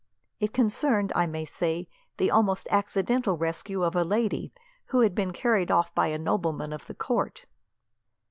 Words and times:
It 0.39 0.51
concerned, 0.51 1.11
I 1.13 1.27
may 1.27 1.45
say, 1.45 1.87
the 2.17 2.31
almost 2.31 2.65
accidental 2.71 3.37
rescue 3.37 3.83
of 3.83 3.95
a 3.95 4.03
lady, 4.03 4.51
who 4.85 5.01
had 5.01 5.13
been 5.13 5.31
carried 5.31 5.69
off 5.69 5.93
by 5.93 6.07
a 6.07 6.17
nobleman 6.17 6.73
of 6.73 6.87
the 6.87 6.95
court." 6.95 7.45